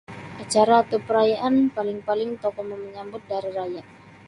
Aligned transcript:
Acara 0.43 0.73
atau 0.83 0.97
perayaan 1.07 1.55
paling-paling 1.75 2.31
tokou 2.43 2.65
mamanyambut 2.71 3.21
da 3.29 3.35
hari 3.37 3.51
raya. 3.57 3.81